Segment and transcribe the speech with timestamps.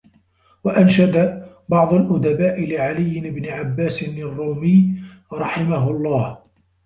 [0.63, 4.93] وَأَنْشَدَ بَعْضُ الْأُدَبَاءِ لِعَلِيِّ بْنِ عَبَّاسٍ الرُّومِيِّ
[5.33, 6.37] رَحِمَهُ اللَّهُ